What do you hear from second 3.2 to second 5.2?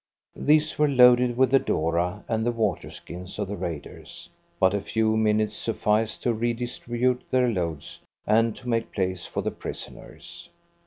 of the raiders, but a few